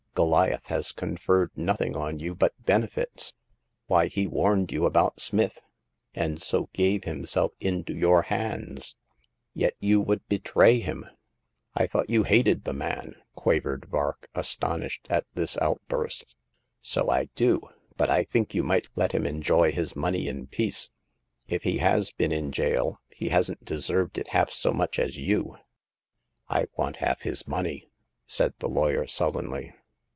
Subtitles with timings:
[0.13, 3.33] Goliath has conferred nothing on you but benefits;
[3.87, 5.61] why, he warned you about Smith,
[6.13, 8.97] and so gave himself into your hands;
[9.53, 11.05] yet you would betray him!"
[11.77, 16.35] I thought you hated the man!" quavered Vark, astonished at this outburst."
[16.91, 17.61] So I do;
[17.95, 20.89] but I think you might let him en joy his money in peace.
[21.47, 25.55] If he has been in jail, he hasn't deserved it half so much as you."
[26.49, 27.87] I want half his money,"
[28.27, 29.73] said the lawyer, sullenly.